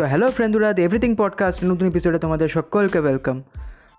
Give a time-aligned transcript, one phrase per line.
[0.00, 3.42] তো hello ফ্রেন্ডুরা everything podcast নতুন এপিসোডে তোমাদের সকলকে ওয়েলকাম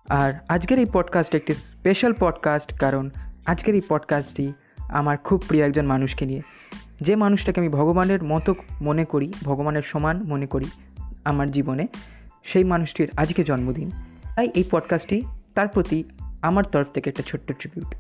[0.10, 3.10] আর আজকের এই পডকাস্ট একটি স্পেশাল পডকাস্ট কারণ
[3.46, 6.42] আজকের এই পডকাস্টটি আমার খুব প্রিয় একজন মানুষকে নিয়ে।
[7.02, 10.66] যে মানুষটাকে আমি ভগবানের মতো মনে করি, ভগবানের সমান মনে করি
[11.26, 11.88] আমার জীবনে,
[12.44, 13.92] সেই মানুষটির আজকে জন্মদিন।
[14.36, 15.22] তাই এই পডকাস্টটি
[15.54, 16.04] তার প্রতি
[16.42, 17.96] আমার তরফ থেকে একটা ছোট্ট ট্রিবিউট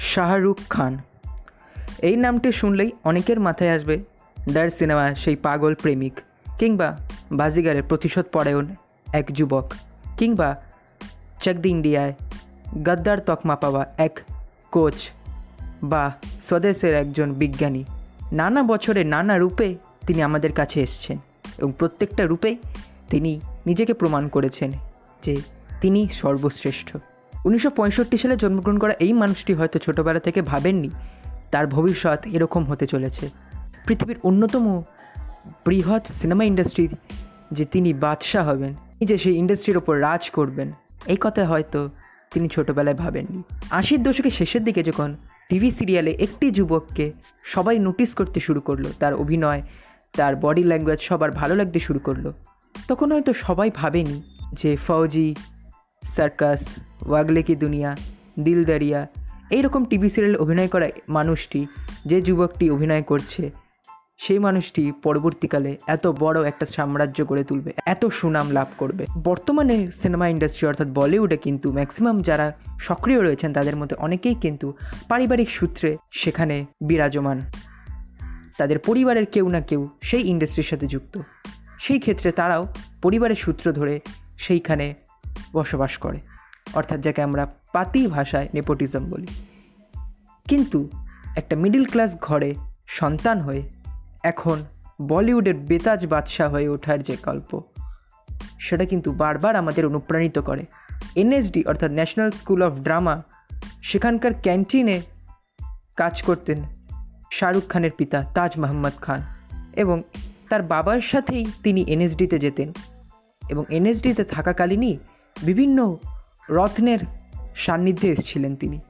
[0.00, 0.98] শাহরুখ খান।
[1.98, 3.98] এই নামটি শুনলেই অনেকের মাথায় আসবে,
[4.52, 6.20] ডার সিনেমার সেই পাগল প্রেমিক।
[6.62, 6.96] কিংবা
[7.32, 8.66] বাজিগারের প্রতিশোধ পরায়ণ
[9.12, 9.72] এক যুবক
[10.16, 10.56] কিংবা
[11.40, 12.14] চকদি ইন্ডিয়ায়
[12.82, 14.20] গদ্দার তকমা পাওয়া এক
[14.72, 15.10] কোচ
[15.82, 17.84] বা স্বদেশের একজন বিজ্ঞানী।
[18.32, 19.74] নানা বছরে নানা রূপে
[20.06, 21.18] তিনি আমাদের কাছে এসছেন
[21.58, 22.56] এবং প্রত্যেকটা রূপে
[23.10, 24.72] তিনি নিজেকে প্রমাণ করেছেন
[25.22, 25.36] যে
[25.80, 26.96] তিনি সর্বশ্রেষ্ঠ।
[27.44, 30.90] উনিশশো পঁয়ষট্টি সালে জন্মগ্রহণ করা এই মানুষটি হয়তো ছোটোবেলা থেকে ভাবেননি,
[31.50, 33.30] তার ভবিষ্যৎ এরকম হতে চলেছে।
[33.86, 34.82] পৃথিবীর অন্যতম
[35.66, 36.88] বৃহৎ সিনেমা ইন্ডাস্ট্রি
[37.52, 40.72] যে তিনি বাদশাহ হবেন যে সেই ইন্ডাস্ট্রির ওপর রাজ করবেন,
[41.06, 41.90] এই কথা হয়তো
[42.30, 45.16] তিনি ছোটোবেলায় ভাবেননি। আশির দশকের শেষের দিকে যখন
[45.48, 47.12] টিভি সিরিয়ালে একটি যুবককে
[47.44, 49.62] সবাই নোটিস করতে শুরু করল, তার অভিনয়,
[50.12, 52.32] তার বডি ল্যাঙ্গুয়েজ সবার ভালো লাগতে শুরু করল,
[52.88, 55.34] তখন হয়তো সবাই ভাবেনি যে ফৌজি,
[56.02, 56.66] সার্কাস
[57.06, 57.96] ওয়াগলে কি দুনিয়া,
[58.38, 59.06] দিলদারিয়া,
[59.50, 61.66] এইরকম টিভি সিরিয়ালে অভিনয় করা মানুষটি,
[62.06, 63.50] যে যুবকটি অভিনয় করছে
[64.22, 70.28] সেই মানুষটি পরবর্তীকালে এত বড় একটা সাম্রাজ্য গড়ে তুলবে, এত সুনাম লাভ করবে। বর্তমানে সিনেমা
[70.28, 74.74] ইন্ডাস্ট্রি অর্থাৎ বলিউডে কিন্তু ম্যাক্সিমাম যারা সক্রিয় রয়েছেন, তাদের মধ্যে অনেকেই কিন্তু
[75.08, 77.40] পারিবারিক সূত্রে সেখানে বিরাজমান।
[78.58, 81.20] তাদের পরিবারের কেউ না কেউ সেই ইন্ডাস্ট্রির সাথে যুক্ত।
[81.78, 84.00] সেই ক্ষেত্রে তারাও পরিবারের সূত্র ধরে
[84.38, 84.94] সেইখানে
[85.52, 86.20] বসবাস করে।
[86.74, 89.26] অর্থাৎ যাকে আমরা পাতি ভাষায় নেপোটিজম বলি।
[90.48, 90.90] কিন্তু
[91.36, 92.54] একটা মিডিল ক্লাস ঘরে
[92.86, 93.81] সন্তান হয়ে
[94.22, 94.64] এখন
[95.02, 97.60] বলিউডের বেতাজ বাদশাহ হয়ে ওঠার যে গল্প,
[98.60, 100.66] সেটা কিন্তু বারবার আমাদের অনুপ্রাণিত করে।
[101.16, 103.22] এনএসডি, অর্থাৎ ন্যাশনাল স্কুল অফ ড্রামা,
[103.82, 105.02] সেখানকার ক্যান্টিনে
[105.96, 106.62] কাজ করতেন
[107.32, 109.22] শাহরুখ খানের পিতা তাজ মোহাম্মদ খান
[109.72, 110.02] এবং
[110.48, 112.72] তার বাবার সাথেই তিনি এনএসডিতে যেতেন
[113.48, 114.98] এবং এনএসডিতে থাকাকালীনই
[115.42, 115.96] বিভিন্ন
[116.50, 116.98] রত্নের
[117.56, 118.80] সান্নিধ্যে এসেছিলেন তিনি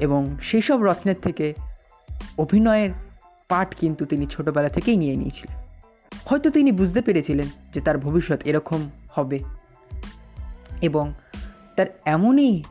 [0.00, 1.54] এবং সেই সব রত্নের থেকে
[2.38, 2.90] অভিনয়ের
[3.48, 5.56] পাঠ কিন্তু তিনি ছোটোবেলা থেকেই নিয়ে নিয়েছিলেন।
[6.24, 9.40] হয়তো তিনি বুঝতে পেরেছিলেন যে তার ভবিষ্যৎ এরকম হবে।
[10.82, 11.14] এবং
[11.76, 12.62] তার এমনই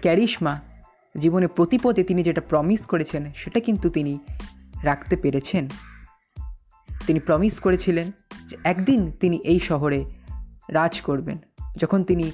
[0.00, 0.60] ক্যারিশমা
[1.18, 4.18] জীবনে প্রতিপদে তিনি যেটা প্রমিস করেছেন, সেটা কিন্তু তিনি
[4.82, 5.68] রাখতে পেরেছেন।
[7.06, 8.10] তিনি প্রমিস করেছিলেন
[8.46, 10.04] যে একদিন তিনি এই শহরে
[10.70, 11.38] রাজ করবেন।
[11.76, 12.30] যখন তিনি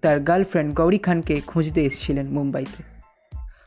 [0.00, 2.89] তার গার্লফ্রেন্ড গৌরী খানকে খুঁজতে এসেছিলেন মুম্বাইতে।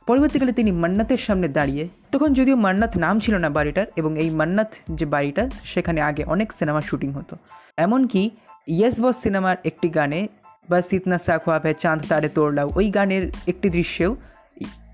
[0.07, 4.73] পরবর্তীকালে তিনি মান্নাতের সামনে দাঁড়িয়ে, তখন যদিও মান্নাত নাম ছিল না বাড়িটার এবং এই মান্নাত
[4.91, 7.37] যে বাড়িটা, সেখানে আগে অনেক সিনেমার শুটিং হতো।
[7.77, 8.29] এমনকি
[8.67, 10.27] ইয়েস বস সিনেমার একটি গানে,
[10.69, 14.15] বা সিতনা সাখোয়াব হ্যাঁ চাঁদ তারে তোড়লাও ওই গানের একটি দৃশ্যেও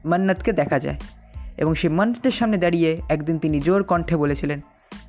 [0.05, 0.95] মান্নাতকে দেখা যায়।
[1.57, 4.61] এবং সেই মান্নাতের সামনে দাঁড়িয়ে একদিন তিনি জোর কণ্ঠে বলেছিলেন,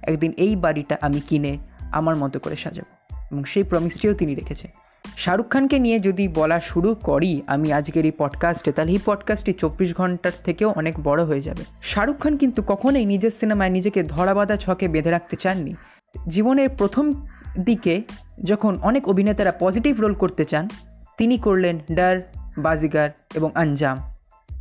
[0.03, 1.59] একদিন এই বাড়িটা আমি কিনে
[1.93, 4.71] আমার মতো করে সাজাবো। এবং সেই প্রমিসটিও তিনি রেখেছেন।
[5.17, 9.97] শাহরুখ খানকে নিয়ে যদি বলা শুরু করি আমি আজকের এই পডকাস্টে তাহলে এই পডকাস্টটি চব্বিশ
[9.97, 14.89] ঘণ্টার থেকেও অনেক বড় হয়ে যাবে। শাহরুখ খান কিন্তু কখনোই নিজের সিনেমায় নিজেকে ধরাবাধা ছকে
[14.89, 15.75] বেঁধে রাখতে চাননি।
[16.29, 17.27] জীবনের প্রথম
[17.61, 18.03] দিকে
[18.45, 20.69] যখন অনেক অভিনেতারা পজিটিভ রোল করতে চান,
[21.19, 23.99] তিনি করলেন ডার, বাজিগার এবং আঞ্জাম।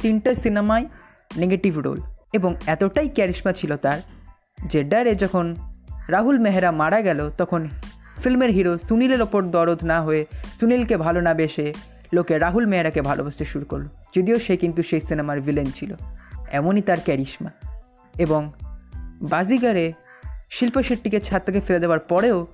[0.02, 0.86] তিনটে সিনেমায়
[1.38, 2.02] নেগেটিভ রোল
[2.34, 4.00] এবং এতটাই ক্যারিশমা ছিল তার
[4.66, 5.56] যে ডারে যখন
[6.08, 7.68] রাহুল মেহরা মারা গেল, তখন
[8.24, 10.26] ফিল্মের হিরো সুনীলের ওপর দরদ না হয়ে
[10.60, 11.74] সুনীলকে ভালো না বেসে
[12.14, 15.96] লোকে রাহুল মেহরাকে ভালোবাসতে শুরু করল। যদিও সে কিন্তু সেই সিনেমার ভিলেন ছিল।
[16.52, 17.50] এমনই তার ক্যারিশমা।
[18.20, 18.52] এবং
[19.22, 19.94] বাজিগারে
[20.50, 22.48] শিল্প শেট্টিকে ছাদ থেকে ফেলে দেওয়ার পরেও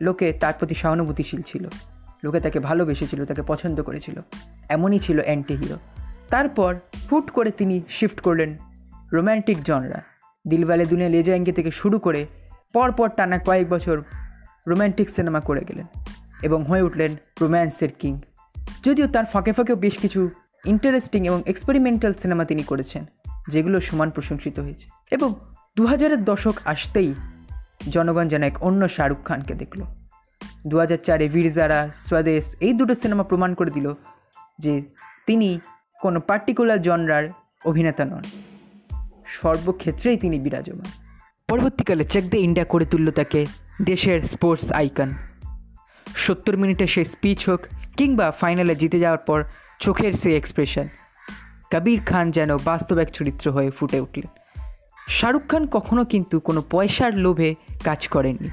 [0.00, 1.68] লোকে তার প্রতি সহানুভূতিশীল ছিল।
[2.24, 4.20] লোকে তাকে ভালোবেসেছিল, তাকে পছন্দ করেছিল।
[4.68, 5.78] এমনই ছিল অ্যান্টি হিরো
[6.30, 6.76] তারপর
[7.12, 8.56] হুট করে তিনি শিফট করলেন
[9.12, 10.02] রোম্যান্টিক জনরা
[10.48, 12.26] দিলওয়ালে দুনিয়া লে যায়েঙ্গে থেকে শুরু করে
[12.72, 14.02] পরপর টানা কয়েক বছর
[14.68, 15.86] রোম্যান্টিক সিনেমা করে গেলেন
[16.42, 18.20] এবং হয়ে উঠলেন রোম্যান্সের কিং।
[18.84, 20.30] যদিও তার ফাঁকে ফাঁকেও বেশ কিছু
[20.66, 23.06] ইন্টারেস্টিং এবং এক্সপেরিমেন্টাল সিনেমা তিনি করেছেন,
[23.48, 25.34] যেগুলো সমান প্রশংসিত হয়েছে। এবং
[25.76, 27.14] দু হাজারের দশক আসতেই
[27.88, 29.82] জনগণ যেন এক অন্য শাহরুখ খানকে দেখল।
[30.66, 33.94] দু হাজার চারে বীরজারা স্বদেশ, এই দুটো সিনেমা প্রমাণ করে দিল
[34.58, 34.82] যে
[35.26, 35.60] তিনি
[36.00, 37.28] কোনো পার্টিকুলার জনরার
[37.64, 38.22] অভিনেতা নন।
[39.26, 40.86] সর্বক্ষেত্রেই তিনি বিরাজমান।
[41.48, 43.46] পরবর্তীকালে চেক দে ইন্ডিয়া করে তুলল তাকে।
[43.80, 45.10] দেশের স্পোর্টস আইকন
[46.16, 47.60] সত্তর মিনিটে সেই স্পিচ হোক
[47.96, 49.44] কিংবা ফাইনালে জিতে যাওয়ার পর
[49.80, 50.88] চোখের সেই এক্সপ্রেশন
[51.72, 54.40] কবির খান যেন বাস্তব এক চরিত্র হয়ে ফুটে উঠলেন।
[55.08, 57.54] শাহরুখ খান কখনো কিন্তু কোনো পয়সার লোভে
[57.84, 58.48] কাজ করেননি।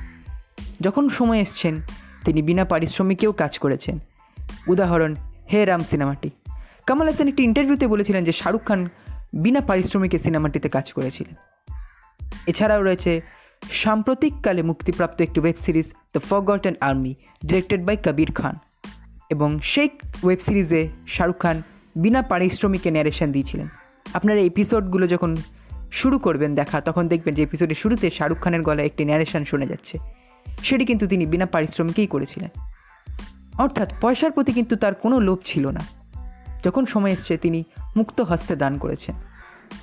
[0.82, 1.82] যখন সময় এসছেন,
[2.26, 4.00] তিনি বিনা পারিশ্রমিকেও কাজ করেছেন।
[4.68, 5.16] উদাহরণ,
[5.54, 6.30] হে রাম সিনেমাটি।
[6.86, 8.90] কামাল হাসান একটি ইন্টারভিউতে বলেছিলেন যে শাহরুখ খান
[9.34, 11.36] বিনা পারিশ্রমিকে সিনেমাটিতে কাজ করেছিলেন।
[12.48, 13.22] এছাড়াও রয়েছে
[13.72, 17.16] সাম্প্রতিককালে মুক্তিপ্রাপ্ত একটি web series the forgotten army
[17.46, 18.56] directed by Kabir Khan
[19.30, 19.90] এবং সেই
[20.24, 21.62] ওয়েব সিরিজে শাহরুখ খান
[21.96, 23.68] বিনা পারিশ্রমিকে ন্যারেশন দিয়েছিলেন।
[24.14, 25.38] আপনারা এপিসোডগুলো যখন
[25.92, 29.98] শুরু করবেন দেখা, তখন দেখবেন যে এপিসোডের শুরুতে শাহরুখ খানের গলায় একটি ন্যারেশন শোনা যাচ্ছে।
[30.64, 32.50] সেটি কিন্তু তিনি বিনা পারিশ্রমিকেই করেছিলেন।
[33.58, 35.80] অর্থাৎ পয়সার প্রতি কিন্তু তার কোনো লোভ ছিল না।
[36.66, 37.64] যখন সময় এসছে, তিনি
[37.98, 39.16] মুক্ত হস্তে দান করেছেন।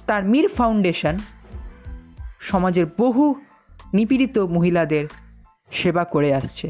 [0.06, 1.19] তার মীর ফাউন্ডেশন
[2.40, 3.34] সমাজের বহু
[3.97, 5.05] নিপীড়িত মহিলাদের
[5.71, 6.67] সেবা করে আসছে।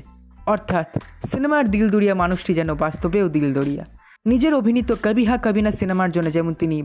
[0.47, 0.89] অর্থাৎ
[1.31, 3.85] সিনেমার দিলদরিয়া মানুষটি যেন বাস্তবেও দিলদরিয়া
[4.27, 6.77] নিজের অভিনীত কবি হা কবিনা সিনেমার জন্য যেমন তিনি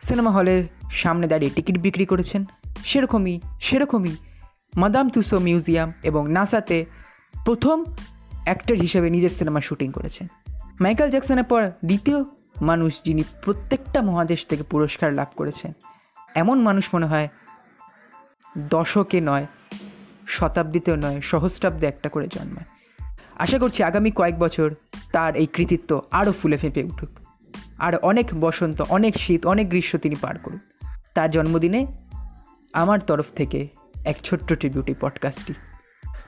[0.00, 0.60] সিনেমা হলের
[0.90, 2.42] সামনে দাঁড়িয়ে টিকিট বিক্রি করেছেন,
[2.84, 4.14] সেরকমই সেরকমই
[4.76, 6.78] মাদাম তুসো মিউজিয়াম এবং নাসাতে
[7.44, 7.84] প্রথম
[8.44, 10.26] অ্যাক্টর হিসেবে নিজের সিনেমা শুটিং করেছেন।
[10.80, 12.18] মাইকেল জ্যাকসনের পর দ্বিতীয়
[12.60, 15.70] মানুষ যিনি প্রত্যেকটা মহাদেশ থেকে পুরস্কার লাভ করেছেন,
[16.34, 17.28] এমন মানুষ মনে হয়
[18.70, 19.46] দশকে নয়
[20.28, 22.66] শতাব্দীতেও নয়, সহস্রাব্দে একটা করে জন্মায়।
[23.34, 24.74] আশা করছি আগামী কয়েক বছর
[25.12, 27.08] তার এই কৃতিত্ব আরও ফুলে ফেঁপে উঠুক।
[27.78, 30.58] আর অনেক বসন্ত, অনেক শীত, অনেক গ্রীষ্ম তিনি পার করুন।
[31.14, 31.86] তার জন্মদিনে
[32.72, 33.68] আমার তরফ থেকে
[34.04, 35.54] এক ছোট্ট ট্রিবিউটি পডকাস্টটি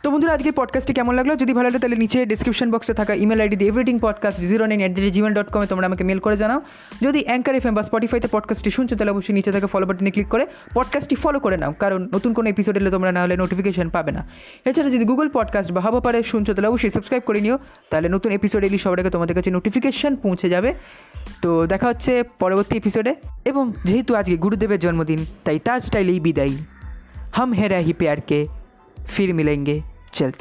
[0.04, 3.40] তো বন্ধুরা আজকের পডকাস্টটি কেমন লাগলো যদি ভালো লাগে তাহলে নিচে ডিসক্রিপশন বক্সে থাকা ইমেল
[3.42, 6.62] আইডি দিয়ে everything podcast zero nine at Gmail dot কমে তোমরা আমাকে মেল করে জানাও
[7.02, 10.28] যদি অ্যাঙ্কার এফ এম বা স্পটিফাইতে পডকাস্টটি শুনছো তাহলে অবশ্যই নিচে থাকা ফলো বাটনে ক্লিক
[10.28, 14.12] করে পডকাস্টটি ফলো করে নাও কারণ নতুন কোনো এপিসোড এলে তোমরা না হলে নোটিফিকেশন পাবে
[14.12, 14.22] না
[14.66, 17.58] এছাড়া যদি গুগল পডকাস্ট বা হাবা পারে শুনছো তাহলে অবশ্যই সাবস্ক্রাইব করে নিও
[17.90, 20.70] তাহলে নতুন এপিসোড এলি সবার আগে তোমাদের কাছে নোটিফিকেশন পৌঁছে যাবে
[21.42, 23.16] তো দেখা হচ্ছে পরবর্তী এপিসোডে
[23.46, 26.58] এবং যেহেতু আজকে গুরুদেবের জন্মদিন তাই তার স্টাইলেই বিদায়ী
[27.40, 28.59] हम है रही प्यार के
[29.11, 29.83] फिर मिलेंगे।
[30.15, 30.37] जल्द